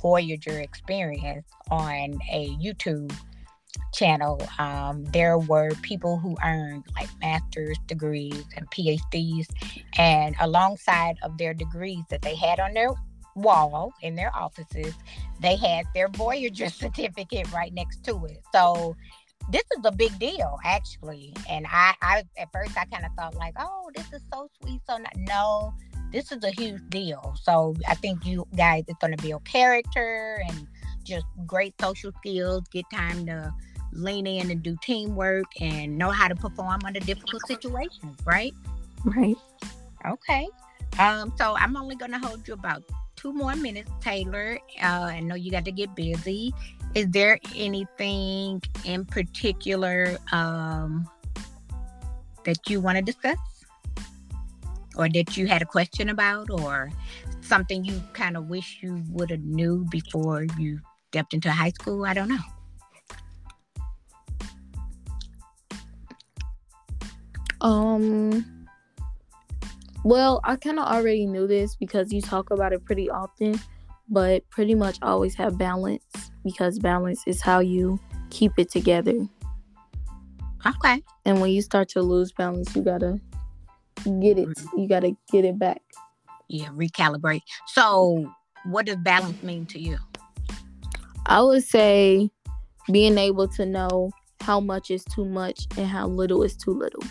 Voyageur 0.00 0.62
experience 0.62 1.46
on 1.70 2.18
a 2.30 2.48
YouTube 2.62 3.12
channel, 3.92 4.40
um, 4.58 5.04
there 5.06 5.38
were 5.38 5.70
people 5.82 6.18
who 6.18 6.36
earned 6.44 6.84
like 6.94 7.08
master's 7.20 7.76
degrees 7.86 8.44
and 8.56 8.70
PhDs, 8.70 9.46
and 9.98 10.34
alongside 10.40 11.18
of 11.22 11.36
their 11.36 11.52
degrees 11.52 12.02
that 12.08 12.22
they 12.22 12.34
had 12.34 12.60
on 12.60 12.72
their 12.74 12.90
wall 13.34 13.92
in 14.02 14.16
their 14.16 14.34
offices, 14.34 14.94
they 15.40 15.56
had 15.56 15.86
their 15.94 16.08
Voyageur 16.08 16.68
certificate 16.72 17.50
right 17.52 17.72
next 17.72 18.04
to 18.04 18.24
it. 18.26 18.42
So 18.52 18.96
this 19.50 19.64
is 19.76 19.84
a 19.84 19.92
big 19.92 20.16
deal 20.18 20.58
actually. 20.64 21.34
And 21.48 21.66
I, 21.68 21.94
I 22.02 22.24
at 22.38 22.52
first 22.52 22.76
I 22.76 22.84
kind 22.86 23.04
of 23.04 23.12
thought 23.16 23.34
like, 23.34 23.54
oh, 23.58 23.90
this 23.94 24.12
is 24.12 24.22
so 24.32 24.48
sweet. 24.60 24.80
So 24.88 24.96
not, 24.96 25.16
no, 25.16 25.74
this 26.12 26.32
is 26.32 26.44
a 26.44 26.50
huge 26.50 26.80
deal. 26.88 27.34
So 27.42 27.74
I 27.88 27.94
think 27.94 28.24
you 28.24 28.46
guys 28.56 28.84
it's 28.88 28.98
gonna 29.00 29.16
build 29.16 29.44
character 29.44 30.42
and 30.48 30.66
just 31.04 31.26
great 31.46 31.74
social 31.80 32.12
skills, 32.18 32.64
get 32.72 32.84
time 32.92 33.26
to 33.26 33.52
lean 33.92 34.26
in 34.26 34.50
and 34.50 34.62
do 34.62 34.76
teamwork 34.82 35.46
and 35.60 35.98
know 35.98 36.10
how 36.10 36.28
to 36.28 36.34
perform 36.34 36.80
under 36.84 37.00
difficult 37.00 37.44
situations, 37.46 38.16
right? 38.24 38.52
Right. 39.04 39.36
Okay. 40.06 40.48
Um, 40.98 41.32
so 41.36 41.56
I'm 41.56 41.76
only 41.76 41.96
gonna 41.96 42.18
hold 42.18 42.46
you 42.46 42.54
about 42.54 42.82
two 43.20 43.32
more 43.34 43.54
minutes, 43.54 43.90
Taylor. 44.00 44.58
Uh, 44.82 44.86
I 44.86 45.20
know 45.20 45.34
you 45.34 45.50
got 45.50 45.66
to 45.66 45.72
get 45.72 45.94
busy. 45.94 46.54
Is 46.94 47.06
there 47.10 47.38
anything 47.54 48.62
in 48.84 49.04
particular 49.04 50.16
um, 50.32 51.08
that 52.44 52.70
you 52.70 52.80
want 52.80 52.96
to 52.96 53.02
discuss? 53.02 53.36
Or 54.96 55.08
that 55.10 55.36
you 55.36 55.46
had 55.46 55.62
a 55.62 55.66
question 55.66 56.08
about, 56.08 56.50
or 56.50 56.90
something 57.42 57.84
you 57.84 58.02
kind 58.12 58.36
of 58.36 58.48
wish 58.48 58.78
you 58.80 59.02
would 59.10 59.30
have 59.30 59.40
knew 59.40 59.86
before 59.90 60.46
you 60.58 60.80
stepped 61.08 61.34
into 61.34 61.50
high 61.50 61.70
school? 61.70 62.04
I 62.04 62.14
don't 62.14 62.28
know. 62.28 62.38
Um. 67.60 68.59
Well, 70.04 70.40
I 70.44 70.56
kind 70.56 70.78
of 70.78 70.86
already 70.86 71.26
knew 71.26 71.46
this 71.46 71.76
because 71.76 72.12
you 72.12 72.22
talk 72.22 72.50
about 72.50 72.72
it 72.72 72.84
pretty 72.84 73.10
often, 73.10 73.60
but 74.08 74.48
pretty 74.50 74.74
much 74.74 74.98
always 75.02 75.34
have 75.34 75.58
balance 75.58 76.02
because 76.42 76.78
balance 76.78 77.22
is 77.26 77.42
how 77.42 77.60
you 77.60 78.00
keep 78.30 78.52
it 78.58 78.70
together. 78.70 79.28
Okay. 80.66 81.02
And 81.24 81.40
when 81.40 81.50
you 81.50 81.62
start 81.62 81.88
to 81.90 82.02
lose 82.02 82.32
balance, 82.32 82.74
you 82.74 82.82
gotta 82.82 83.20
get 84.04 84.38
it. 84.38 84.48
Mm-hmm. 84.48 84.78
You 84.78 84.88
gotta 84.88 85.16
get 85.30 85.44
it 85.44 85.58
back. 85.58 85.82
Yeah, 86.48 86.68
recalibrate. 86.68 87.42
So, 87.66 88.32
what 88.64 88.86
does 88.86 88.96
balance 88.96 89.42
mean 89.42 89.66
to 89.66 89.80
you? 89.80 89.98
I 91.26 91.42
would 91.42 91.62
say 91.62 92.30
being 92.90 93.18
able 93.18 93.48
to 93.48 93.66
know 93.66 94.10
how 94.40 94.60
much 94.60 94.90
is 94.90 95.04
too 95.04 95.24
much 95.24 95.66
and 95.76 95.86
how 95.86 96.08
little 96.08 96.42
is 96.42 96.56
too 96.56 96.72
little. 96.72 97.02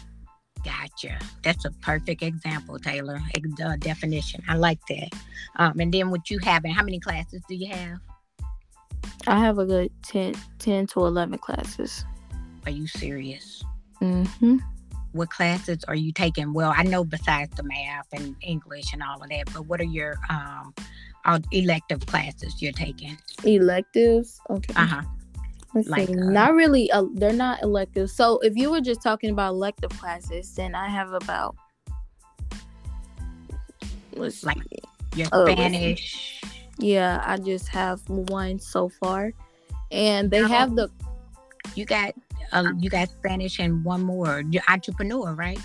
Gotcha. 0.64 1.18
That's 1.44 1.66
a 1.66 1.72
perfect 1.72 2.22
example, 2.22 2.80
Taylor. 2.80 3.22
Uh, 3.64 3.76
definition. 3.78 4.44
I 4.48 4.56
like 4.56 4.80
that. 4.90 5.10
Um, 5.56 5.80
and 5.80 5.94
then 5.94 6.10
what 6.10 6.30
you 6.30 6.40
have, 6.40 6.66
and 6.66 6.74
how 6.74 6.84
many 6.84 7.00
classes 7.00 7.42
do 7.48 7.56
you 7.56 7.74
have? 7.74 8.00
I 9.28 9.40
have 9.40 9.58
a 9.58 9.66
good 9.66 9.92
10, 10.04 10.36
10 10.60 10.88
to 10.88 11.06
11 11.06 11.40
classes. 11.40 12.06
Are 12.66 12.72
you 12.72 12.88
serious? 12.88 13.64
Mm-hmm. 14.02 14.58
What 15.12 15.30
classes 15.30 15.84
are 15.88 15.96
you 15.96 16.12
taking? 16.12 16.54
Well, 16.54 16.74
I 16.76 16.84
know 16.84 17.04
besides 17.04 17.56
the 17.56 17.64
math 17.64 18.08
and 18.14 18.36
English 18.42 18.94
and 18.94 19.02
all 19.02 19.22
of 19.22 19.30
that, 19.30 19.52
but 19.54 19.66
what 19.66 19.82
are 19.82 19.86
your 19.86 20.16
um, 20.30 20.74
elective 21.52 22.06
classes 22.06 22.62
you're 22.62 22.72
taking? 22.72 23.18
Electives? 23.44 24.40
Okay. 24.50 24.74
Uh 24.76 24.86
huh. 24.86 25.02
Let's 25.74 25.88
Like, 25.88 26.08
see. 26.08 26.14
uh, 26.16 26.30
not 26.32 26.54
really. 26.56 26.92
Uh, 26.92 27.06
they're 27.14 27.32
not 27.34 27.62
elective. 27.62 28.10
So 28.10 28.40
if 28.40 28.56
you 28.56 28.72
were 28.72 28.82
just 28.82 29.02
talking 29.04 29.30
about 29.30 29.50
elective 29.54 29.92
classes, 30.00 30.54
then 30.56 30.74
I 30.76 30.88
have 30.90 31.14
about. 31.14 31.56
Let's 34.14 34.44
Like-. 34.44 34.58
Your 35.16 35.28
let's. 35.32 35.52
Spanish. 35.54 36.42
Yeah, 36.78 37.24
I 37.26 37.38
just 37.38 37.68
have 37.70 38.02
one 38.10 38.60
so 38.60 38.90
far, 38.90 39.34
and 39.92 40.30
they 40.32 40.42
Oh. 40.44 40.48
have 40.48 40.76
the. 40.76 40.90
You 41.76 41.86
got 41.86 42.14
uh, 42.52 42.72
you 42.80 42.90
got 42.90 43.10
Spanish 43.10 43.60
and 43.60 43.84
one 43.84 44.02
more. 44.02 44.44
You're 44.50 44.64
entrepreneur, 44.68 45.34
right? 45.34 45.60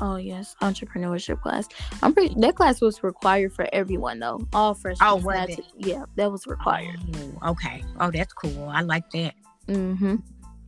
Oh 0.00 0.16
yes, 0.16 0.56
entrepreneurship 0.60 1.40
class. 1.40 1.68
I'm 2.02 2.12
pretty. 2.14 2.34
That 2.40 2.56
class 2.56 2.80
was 2.80 3.02
required 3.04 3.52
for 3.52 3.68
everyone 3.72 4.18
though. 4.18 4.40
All 4.52 4.74
freshmen. 4.74 5.08
Oh, 5.08 5.16
was 5.16 5.50
it? 5.50 5.64
yeah, 5.78 6.04
that 6.16 6.32
was 6.32 6.46
required. 6.46 6.96
Oh, 7.42 7.50
okay. 7.52 7.82
Oh, 8.00 8.10
that's 8.10 8.32
cool. 8.32 8.68
I 8.68 8.80
like 8.82 9.08
that. 9.10 9.34
Mm-hmm. 9.68 10.16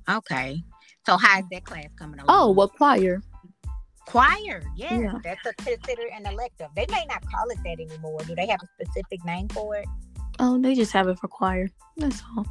Okay. 0.09 0.62
So 1.04 1.16
how's 1.16 1.45
that 1.50 1.64
class 1.64 1.87
coming 1.99 2.21
along? 2.21 2.26
Oh, 2.28 2.50
what 2.52 2.73
choir? 2.75 3.23
choir. 4.06 4.62
Yeah, 4.76 4.99
Yeah. 5.00 5.12
that's 5.25 5.45
a, 5.47 5.52
considered 5.54 6.11
an 6.14 6.26
elective. 6.26 6.68
They 6.76 6.87
may 6.90 7.04
not 7.09 7.25
call 7.28 7.49
it 7.50 7.59
that 7.64 7.80
anymore. 7.80 8.21
Do 8.26 8.35
they 8.37 8.47
have 8.47 8.61
a 8.62 8.66
specific 8.85 9.25
name 9.25 9.49
for 9.49 9.76
it? 9.76 9.87
Oh, 10.38 10.59
they 10.61 10.75
just 10.76 10.92
have 10.92 11.09
it 11.09 11.18
for 11.18 11.26
choir. 11.28 11.68
That's 11.97 12.23
all. 12.37 12.47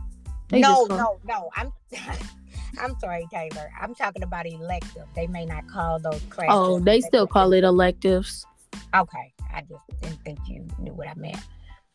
They 0.50 0.60
no, 0.60 0.86
no, 0.86 1.20
no. 1.24 1.50
I'm 1.56 1.72
I'm 2.80 2.98
sorry, 3.00 3.28
Taylor. 3.32 3.72
I'm 3.80 3.96
talking 3.96 4.24
about 4.24 4.46
elective. 4.46 5.06
They 5.16 5.28
may 5.28 5.46
not 5.46 5.68
call 5.68 6.00
those 6.00 6.22
classes. 6.30 6.56
Oh, 6.56 6.80
they 6.80 7.02
still 7.02 7.28
call 7.28 7.54
it 7.54 7.64
electives. 7.64 8.46
Okay, 8.96 9.34
I 9.54 9.62
just 9.62 10.02
didn't 10.02 10.22
think 10.24 10.40
you 10.48 10.68
knew 10.80 10.94
what 10.94 11.08
I 11.08 11.14
meant. 11.16 11.38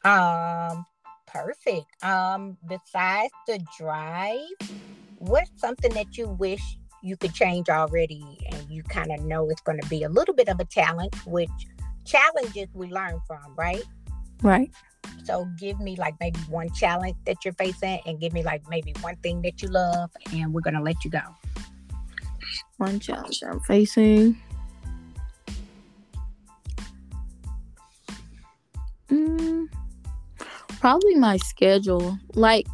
Um, 0.05 0.87
perfect. 1.27 1.87
Um, 2.03 2.57
besides 2.67 3.33
the 3.47 3.61
drive, 3.79 4.39
what's 5.19 5.51
something 5.57 5.93
that 5.95 6.17
you 6.17 6.29
wish 6.29 6.63
you 7.03 7.17
could 7.17 7.35
change 7.35 7.69
already, 7.69 8.23
and 8.51 8.71
you 8.71 8.83
kind 8.83 9.11
of 9.13 9.25
know 9.25 9.49
it's 9.49 9.63
going 9.63 9.81
to 9.81 9.89
be 9.89 10.03
a 10.03 10.09
little 10.09 10.35
bit 10.35 10.49
of 10.49 10.61
a 10.61 10.65
challenge, 10.65 11.15
which 11.27 11.51
challenges 12.05 12.69
we 12.75 12.89
learn 12.89 13.19
from, 13.27 13.55
right? 13.57 13.85
Right. 14.43 14.71
So 15.25 15.47
give 15.59 15.79
me 15.81 15.97
like 15.97 16.15
maybe 16.21 16.41
one 16.49 16.71
challenge 16.73 17.17
that 17.27 17.45
you're 17.45 17.55
facing, 17.55 18.01
and 18.07 18.19
give 18.19 18.33
me 18.33 18.43
like 18.43 18.63
maybe 18.69 18.95
one 19.01 19.17
thing 19.17 19.43
that 19.43 19.63
you 19.63 19.69
love, 19.69 20.11
and 20.33 20.53
we're 20.53 20.61
gonna 20.61 20.83
let 20.83 21.05
you 21.05 21.11
go. 21.11 21.21
One 22.79 22.99
challenge 22.99 23.43
I'm 23.47 23.61
facing. 23.61 24.41
Mm, 29.09 29.69
probably 30.81 31.15
my 31.17 31.37
schedule. 31.37 32.19
Like, 32.35 32.67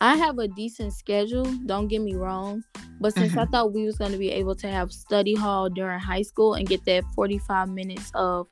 I 0.00 0.16
have 0.16 0.38
a 0.38 0.48
decent 0.48 0.92
schedule. 0.92 1.44
Don't 1.66 1.88
get 1.88 2.02
me 2.02 2.14
wrong, 2.14 2.62
but 3.00 3.14
since 3.14 3.36
I 3.36 3.46
thought 3.46 3.72
we 3.72 3.84
was 3.84 3.96
gonna 3.96 4.18
be 4.18 4.30
able 4.30 4.54
to 4.56 4.68
have 4.68 4.92
study 4.92 5.34
hall 5.34 5.70
during 5.70 5.98
high 5.98 6.22
school 6.22 6.54
and 6.54 6.68
get 6.68 6.84
that 6.84 7.04
45 7.14 7.70
minutes 7.70 8.10
of 8.14 8.48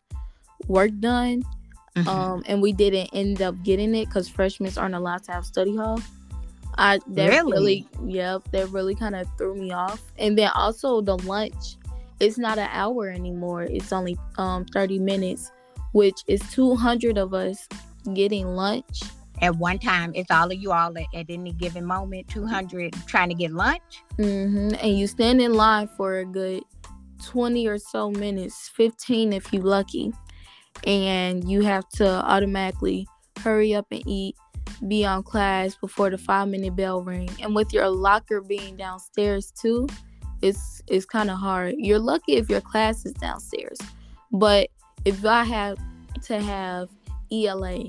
work 0.66 0.90
done, 1.00 1.42
Mm-hmm. 1.96 2.08
um, 2.08 2.42
and 2.46 2.62
we 2.62 2.72
didn't 2.72 3.10
end 3.12 3.42
up 3.42 3.62
getting 3.62 3.94
it 3.94 4.06
because 4.06 4.28
freshmen 4.28 4.72
aren't 4.78 4.94
allowed 4.94 5.24
to 5.24 5.32
have 5.32 5.44
study 5.44 5.76
hall. 5.76 6.00
I 6.78 7.00
that 7.08 7.28
Really? 7.28 7.52
really, 7.52 7.88
yep, 8.06 8.42
that 8.52 8.68
really 8.70 8.94
kind 8.94 9.14
of 9.14 9.28
threw 9.36 9.54
me 9.54 9.72
off. 9.72 10.00
And 10.18 10.38
then 10.38 10.50
also 10.54 11.02
the 11.02 11.18
lunch, 11.18 11.76
it's 12.18 12.38
not 12.38 12.56
an 12.56 12.68
hour 12.72 13.10
anymore. 13.10 13.64
It's 13.64 13.92
only 13.92 14.16
um 14.38 14.64
30 14.64 14.98
minutes, 15.00 15.52
which 15.92 16.16
is 16.26 16.40
200 16.52 17.18
of 17.18 17.34
us 17.34 17.68
getting 18.14 18.46
lunch. 18.46 19.02
At 19.42 19.56
one 19.56 19.78
time, 19.78 20.12
it's 20.14 20.30
all 20.30 20.50
of 20.50 20.56
you 20.56 20.70
all 20.72 20.96
at, 20.96 21.06
at 21.12 21.26
any 21.28 21.52
given 21.52 21.84
moment, 21.84 22.28
200 22.28 22.94
trying 23.06 23.28
to 23.28 23.34
get 23.34 23.50
lunch. 23.52 24.02
Mm-hmm. 24.18 24.76
And 24.80 24.98
you 24.98 25.06
stand 25.08 25.42
in 25.42 25.54
line 25.54 25.88
for 25.88 26.18
a 26.18 26.24
good 26.24 26.62
20 27.24 27.66
or 27.66 27.76
so 27.78 28.10
minutes, 28.10 28.68
15 28.74 29.32
if 29.32 29.52
you're 29.52 29.62
lucky. 29.62 30.12
And 30.86 31.48
you 31.48 31.62
have 31.62 31.88
to 31.90 32.06
automatically 32.06 33.06
hurry 33.40 33.74
up 33.74 33.86
and 33.90 34.02
eat, 34.06 34.36
be 34.88 35.04
on 35.04 35.22
class 35.22 35.74
before 35.76 36.10
the 36.10 36.18
five 36.18 36.48
minute 36.48 36.76
bell 36.76 37.02
ring. 37.02 37.30
And 37.40 37.54
with 37.54 37.72
your 37.72 37.88
locker 37.88 38.40
being 38.40 38.76
downstairs 38.76 39.52
too, 39.52 39.88
it's 40.42 40.82
it's 40.88 41.06
kind 41.06 41.30
of 41.30 41.38
hard. 41.38 41.76
You're 41.78 41.98
lucky 41.98 42.34
if 42.34 42.50
your 42.50 42.60
class 42.60 43.06
is 43.06 43.12
downstairs. 43.14 43.78
But 44.32 44.68
if 45.04 45.24
I 45.24 45.44
have 45.44 45.78
to 46.24 46.40
have 46.40 46.88
ELA 47.30 47.84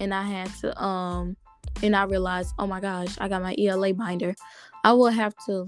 and 0.00 0.12
I 0.12 0.22
had 0.22 0.52
to 0.60 0.82
um 0.82 1.36
and 1.82 1.94
I 1.94 2.04
realized, 2.04 2.54
oh 2.58 2.66
my 2.66 2.80
gosh, 2.80 3.14
I 3.18 3.28
got 3.28 3.42
my 3.42 3.54
ELA 3.58 3.94
binder. 3.94 4.34
I 4.84 4.92
will 4.92 5.10
have 5.10 5.34
to, 5.46 5.66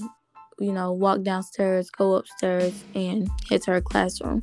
you 0.59 0.73
know, 0.73 0.93
walk 0.93 1.23
downstairs, 1.23 1.91
go 1.91 2.15
upstairs, 2.15 2.85
and 2.95 3.29
head 3.49 3.63
to 3.63 3.73
her 3.73 3.81
classroom. 3.81 4.43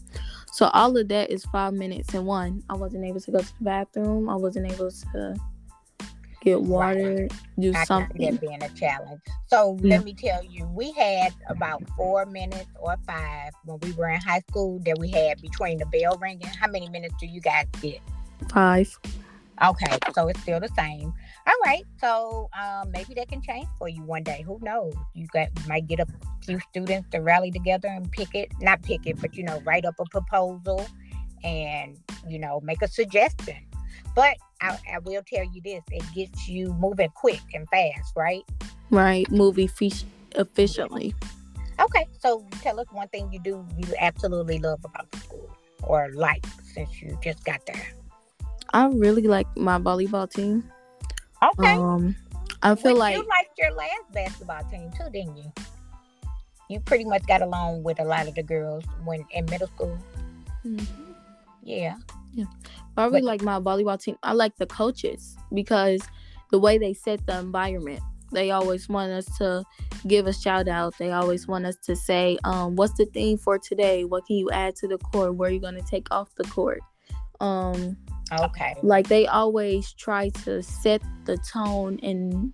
So 0.56 0.68
all 0.68 0.96
of 0.96 1.10
that 1.10 1.32
is 1.32 1.44
five 1.48 1.74
minutes 1.74 2.14
in 2.14 2.24
one. 2.24 2.64
I 2.70 2.76
wasn't 2.76 3.04
able 3.04 3.20
to 3.20 3.30
go 3.32 3.40
to 3.40 3.46
the 3.46 3.54
bathroom. 3.60 4.30
I 4.30 4.36
wasn't 4.38 4.72
able 4.72 4.90
to 4.90 5.36
get 6.40 6.62
water, 6.62 7.28
do 7.60 7.74
I 7.76 7.84
something. 7.84 8.22
that 8.32 8.40
being 8.40 8.64
a 8.64 8.70
challenge. 8.70 9.20
So 9.48 9.78
Yeah. 9.82 9.98
let 9.98 10.06
me 10.06 10.14
tell 10.14 10.42
you, 10.46 10.66
we 10.68 10.94
had 10.94 11.34
about 11.50 11.84
four 11.98 12.26
minutes 12.26 12.70
or 12.80 12.96
five 13.06 13.52
when 13.66 13.80
we 13.82 13.92
were 13.98 14.08
in 14.08 14.22
high 14.22 14.40
school 14.50 14.80
that 14.86 14.98
we 14.98 15.10
had 15.10 15.42
between 15.42 15.78
the 15.78 15.88
bell 15.88 16.18
ringing. 16.22 16.48
How 16.48 16.68
many 16.68 16.88
minutes 16.88 17.16
do 17.20 17.26
you 17.26 17.42
guys 17.42 17.66
get? 17.82 18.00
Five. 18.50 18.98
Okay, 19.62 19.98
so 20.14 20.30
it's 20.30 20.40
still 20.42 20.62
the 20.62 20.70
same. 20.78 21.14
All 21.48 21.54
right, 21.64 21.84
so 22.00 22.50
um, 22.60 22.90
maybe 22.92 23.14
that 23.16 23.28
can 23.28 23.42
change 23.42 23.68
for 23.78 23.88
you 23.88 24.02
one 24.04 24.24
day. 24.24 24.44
Who 24.46 24.60
knows? 24.64 24.96
You 25.14 25.28
got 25.28 25.50
might 25.68 25.86
get 25.86 26.00
a 26.00 26.08
few 26.44 26.60
students 26.72 27.10
to 27.12 27.20
rally 27.20 27.52
together 27.52 27.88
and 27.88 28.12
pick 28.12 28.34
it, 28.34 28.52
not 28.62 28.82
pick 28.82 29.06
it, 29.06 29.22
but 29.22 29.36
you 29.36 29.44
know, 29.44 29.62
write 29.64 29.86
up 29.86 29.96
a 30.00 30.06
proposal 30.06 30.88
and 31.44 31.98
you 32.28 32.40
know, 32.40 32.60
make 32.64 32.82
a 32.82 32.88
suggestion. 32.88 33.58
But 34.16 34.38
I, 34.62 34.78
I 34.92 35.00
will 35.04 35.22
tell 35.22 35.44
you 35.44 35.62
this: 35.64 35.84
it 35.92 36.04
gets 36.16 36.48
you 36.48 36.74
moving 36.74 37.10
quick 37.10 37.42
and 37.54 37.70
fast, 37.70 38.14
right? 38.16 38.44
Right. 38.90 39.30
Movie 39.30 39.68
feature 39.68 40.08
efficiently. 40.36 41.14
Okay, 41.80 42.08
so 42.20 42.48
tell 42.62 42.80
us 42.80 42.88
one 42.92 43.08
thing 43.10 43.32
you 43.32 43.40
do 43.40 43.66
you 43.78 43.94
absolutely 44.00 44.60
love 44.60 44.80
about 44.84 45.12
the 45.12 45.20
school 45.20 45.56
or 45.84 46.10
like 46.14 46.46
since 46.64 47.02
you 47.02 47.18
just 47.22 47.44
got 47.44 47.64
there. 47.66 47.94
I 48.74 48.88
really 48.88 49.24
like 49.24 49.46
my 49.56 49.78
volleyball 49.78 50.30
team. 50.30 50.64
Okay. 51.44 51.74
Um, 51.74 52.15
I 52.63 52.75
feel 52.75 52.94
Which 52.94 53.00
like 53.00 53.15
you 53.18 53.27
liked 53.27 53.58
your 53.58 53.74
last 53.74 54.12
basketball 54.13 54.63
team 54.72 54.92
too, 54.98 55.10
didn't 55.12 55.38
you? 55.38 55.51
You 56.70 56.80
pretty 56.80 57.06
much 57.06 57.25
got 57.27 57.42
along 57.42 57.84
with 57.84 58.00
a 58.00 58.04
lot 58.06 58.27
of 58.27 58.36
the 58.36 58.44
girls 58.44 58.84
when 59.04 59.24
in 59.32 59.46
middle 59.46 59.68
school. 59.68 59.98
Mhm. 60.65 60.88
Yeah. 61.63 61.96
I 62.98 63.06
really 63.06 63.22
But- 63.22 63.24
like 63.24 63.42
my 63.44 63.60
volleyball 63.60 64.01
team. 64.01 64.18
I 64.24 64.34
like 64.34 64.56
the 64.58 64.65
coaches 64.65 65.38
because 65.54 66.01
the 66.51 66.60
way 66.60 66.77
they 66.77 66.94
set 66.94 67.25
the 67.27 67.38
environment. 67.39 68.01
They 68.32 68.51
always 68.51 68.89
want 68.89 69.12
us 69.12 69.25
to 69.38 69.63
give 70.08 70.25
a 70.27 70.34
shout 70.34 70.68
out. 70.68 70.96
They 70.98 71.12
always 71.12 71.48
want 71.48 71.65
us 71.65 71.75
to 71.86 71.96
say, 71.96 72.38
um, 72.44 72.75
what's 72.75 72.94
the 72.98 73.06
theme 73.06 73.38
for 73.38 73.60
today? 73.60 74.04
What 74.04 74.25
can 74.25 74.36
you 74.38 74.50
add 74.51 74.75
to 74.77 74.88
the 74.88 74.98
court? 74.98 75.36
Where 75.36 75.50
are 75.50 75.54
you 75.54 75.60
gonna 75.60 75.84
take 75.84 76.08
off 76.12 76.34
the 76.36 76.44
court? 76.46 76.82
Um, 77.39 77.96
Okay. 78.32 78.75
like 78.82 79.08
they 79.08 79.27
always 79.27 79.94
try 79.94 80.29
to 80.29 80.62
set 80.63 81.01
the 81.25 81.38
tone 81.38 82.00
and 82.01 82.51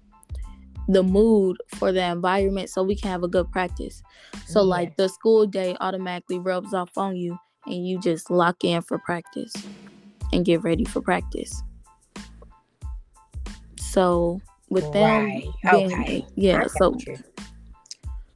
the 0.87 1.01
mood 1.03 1.55
for 1.75 1.91
the 1.93 2.03
environment 2.03 2.69
so 2.69 2.83
we 2.83 2.95
can 2.95 3.09
have 3.09 3.23
a 3.23 3.27
good 3.27 3.49
practice. 3.51 4.01
So 4.47 4.59
Yeah. 4.61 4.65
like 4.67 4.97
the 4.97 5.07
school 5.07 5.45
day 5.47 5.77
automatically 5.79 6.39
rubs 6.39 6.73
off 6.73 6.97
on 6.97 7.15
you 7.15 7.37
and 7.65 7.87
you 7.87 7.99
just 7.99 8.29
lock 8.29 8.63
in 8.63 8.81
for 8.81 8.97
practice 8.99 9.53
and 10.33 10.43
get 10.43 10.63
ready 10.63 10.83
for 10.83 11.01
practice. 11.01 11.61
So 13.79 14.41
with 14.69 14.91
them 14.93 15.25
Right. 15.25 15.47
being- 15.71 15.93
Okay. 15.93 16.25
yeah, 16.35 16.65
so 16.67 16.97
you. 17.07 17.17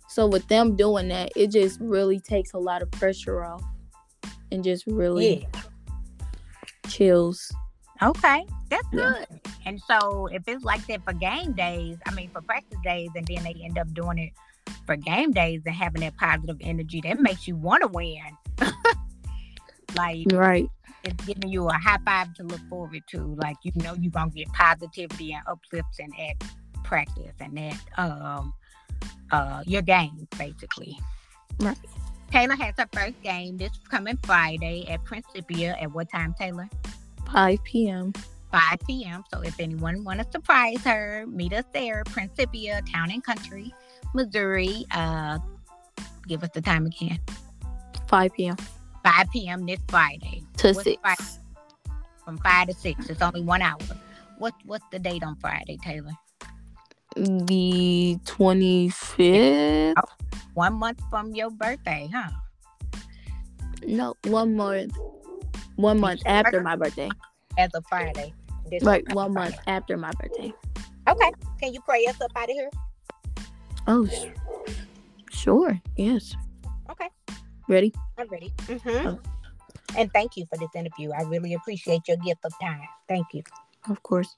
so 0.08 0.27
with 0.27 0.48
them 0.48 0.75
doing 0.75 1.10
that, 1.10 1.32
it 1.36 1.51
just 1.51 1.80
really 1.82 2.20
takes 2.20 2.54
a 2.54 2.58
lot 2.60 2.82
of 2.82 2.92
pressure 2.92 3.44
off 3.44 3.63
and 4.51 4.63
just 4.63 4.86
really 4.88 5.42
Yeah. 5.42 5.62
Chills. 6.96 7.52
Okay. 8.02 8.46
That's 8.70 8.88
Yeah. 8.92 9.25
good. 9.30 9.40
And 9.66 9.82
so 9.90 10.28
if 10.28 10.44
it's 10.48 10.64
like 10.64 10.86
that 10.88 11.04
for 11.04 11.14
game 11.14 11.54
days, 11.54 11.98
I 12.08 12.12
mean 12.14 12.30
for 12.32 12.42
practice 12.42 12.80
days, 12.84 13.10
and 13.16 13.25
then 13.28 13.44
they 13.44 13.56
end 13.64 13.78
up 13.78 13.92
doing 13.94 14.18
it 14.20 14.34
for 14.86 14.96
game 14.96 15.32
days 15.32 15.62
and 15.66 15.75
having 15.75 16.02
that 16.02 16.18
positive 16.18 16.58
energy, 16.62 17.02
that 17.02 17.20
makes 17.20 17.48
you 17.48 17.56
want 17.56 17.82
to 17.82 17.88
win. 17.88 18.20
like 19.96 20.28
Right. 20.32 20.68
it's 21.04 21.25
giving 21.25 21.50
you 21.50 21.68
a 21.68 21.74
high 21.74 22.00
five 22.06 22.34
to 22.36 22.44
look 22.44 22.62
forward 22.70 23.04
to. 23.12 23.20
Like 23.42 23.58
you 23.64 23.72
know 23.75 23.94
you're 24.00 24.12
gonna 24.12 24.32
get 24.32 24.48
positivity 24.54 25.34
and 25.34 25.44
uplifting 25.48 26.12
at 26.20 26.48
practice 26.84 27.34
and 27.40 27.58
at 27.60 27.80
um 27.98 28.54
uh 29.32 29.64
your 29.66 29.82
game 29.82 30.28
basically. 30.38 30.98
Right. 31.60 31.78
Taylor 32.32 32.55
has 32.55 32.75
her 32.77 32.88
first 32.91 33.22
game 33.24 33.58
this 33.58 33.72
coming 33.89 34.17
Friday 34.24 34.88
at 34.89 35.03
Principia. 35.05 35.75
At 35.79 35.91
what 35.94 36.10
time, 36.12 36.34
Taylor? 36.39 36.70
5 37.32 37.63
p.m. 37.63 38.13
5 38.51 38.79
p.m. 38.88 39.24
So 39.34 39.41
if 39.41 39.60
anyone 39.60 40.03
want 40.03 40.20
to 40.22 40.32
surprise 40.32 40.82
her, 40.84 41.25
meet 41.27 41.53
us 41.53 41.65
there, 41.74 42.03
Principia, 42.05 42.82
Town 42.94 43.12
and 43.12 43.24
Country, 43.24 43.74
Missouri. 44.13 44.86
Uh, 44.91 45.39
give 46.27 46.44
us 46.44 46.50
the 46.53 46.62
time 46.62 46.86
again. 46.86 47.20
5 48.08 48.34
p.m. 48.34 48.58
5 49.03 49.27
p.m. 49.32 49.65
this 49.65 49.79
Friday. 49.89 50.44
to 50.58 50.67
What's 50.74 50.84
6. 50.84 51.01
Friday? 51.01 51.24
From 52.24 52.38
5 52.39 52.67
to 52.67 52.74
6. 52.74 53.10
It's 53.10 53.22
only 53.22 53.41
one 53.41 53.62
hour. 53.62 53.79
What 54.38 54.53
What's 54.65 54.86
the 54.91 55.00
date 55.00 55.24
on 55.24 55.36
Friday, 55.38 55.77
Taylor? 55.84 56.12
The 57.15 58.17
25th? 58.25 59.94
One 60.56 60.74
month 60.76 61.02
from 61.10 61.36
your 61.36 61.52
birthday, 61.52 62.10
huh? 62.12 62.32
No, 63.86 64.16
one 64.24 64.56
month. 64.56 64.98
One 65.76 66.00
month 66.00 66.22
after 66.26 66.62
my 66.62 66.78
birthday. 66.78 67.10
As 67.58 67.70
a 67.76 67.82
Friday. 67.90 68.34
This 68.72 68.82
Right, 68.82 69.06
coming 69.06 69.16
one 69.16 69.34
month 69.34 69.56
after 69.68 69.98
my 69.98 70.12
birthday. 70.20 70.54
Okay. 71.08 71.32
Can 71.62 71.74
you 71.74 71.82
pray 71.82 72.06
us 72.06 72.20
up 72.22 72.32
out 72.36 72.50
of 72.50 72.50
here? 72.50 72.70
Oh, 73.86 74.08
sh- 74.08 74.27
sure. 75.29 75.79
Yes. 75.98 76.34
Okay. 76.90 77.10
Ready? 77.68 77.94
I'm 78.18 78.27
ready. 78.29 78.53
Mm-hmm. 78.64 79.16
And 79.98 80.12
thank 80.14 80.38
you 80.38 80.46
for 80.46 80.58
this 80.58 80.70
interview. 80.74 81.12
I 81.12 81.24
really 81.24 81.53
appreciate 81.53 82.08
your 82.08 82.18
gift 82.18 82.46
of 82.46 82.53
time. 82.62 82.82
Thank 83.10 83.27
you. 83.34 83.44
Of 83.90 84.01
course. 84.03 84.36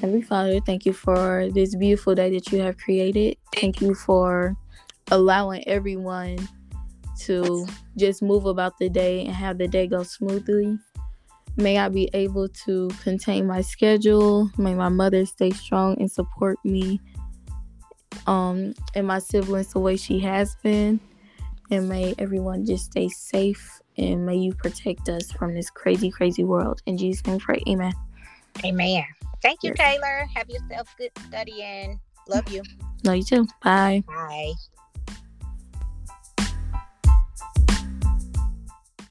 Heavenly 0.00 0.22
Father, 0.22 0.60
thank 0.60 0.84
you 0.84 0.92
for 0.92 1.48
this 1.52 1.76
beautiful 1.76 2.16
day 2.16 2.30
that 2.30 2.50
you 2.52 2.60
have 2.60 2.76
created. 2.78 3.36
Thank 3.54 3.80
you 3.80 3.94
for 3.94 4.56
allowing 5.10 5.66
everyone 5.68 6.38
to 7.20 7.66
just 7.96 8.22
move 8.22 8.46
about 8.46 8.78
the 8.78 8.88
day 8.88 9.26
and 9.26 9.34
have 9.34 9.58
the 9.58 9.68
day 9.68 9.86
go 9.86 10.02
smoothly. 10.02 10.78
May 11.56 11.78
I 11.78 11.88
be 11.88 12.08
able 12.14 12.48
to 12.64 12.88
contain 13.02 13.46
my 13.46 13.60
schedule. 13.60 14.50
May 14.56 14.74
my 14.74 14.88
mother 14.88 15.26
stay 15.26 15.50
strong 15.50 16.00
and 16.00 16.10
support 16.10 16.58
me. 16.64 17.00
Um, 18.26 18.74
and 18.94 19.06
my 19.06 19.18
siblings 19.18 19.72
the 19.72 19.80
way 19.80 19.96
she 19.96 20.20
has 20.20 20.56
been. 20.62 21.00
And 21.70 21.88
may 21.88 22.14
everyone 22.18 22.64
just 22.64 22.86
stay 22.86 23.08
safe 23.08 23.80
and 23.96 24.24
may 24.24 24.36
you 24.36 24.54
protect 24.54 25.08
us 25.08 25.30
from 25.32 25.54
this 25.54 25.70
crazy, 25.70 26.10
crazy 26.10 26.44
world. 26.44 26.80
In 26.86 26.96
Jesus' 26.96 27.26
name, 27.26 27.36
we 27.36 27.40
pray. 27.40 27.62
Amen. 27.68 27.92
Amen. 28.64 29.04
Thank 29.42 29.62
you, 29.62 29.72
Yes. 29.76 29.78
Taylor. 29.78 30.26
Have 30.34 30.48
yourself 30.48 30.88
good 30.98 31.10
studying. 31.26 32.00
Love 32.28 32.48
you. 32.50 32.62
Love 33.04 33.16
you 33.16 33.22
too. 33.22 33.46
Bye. 33.62 34.02
Bye. 34.06 34.52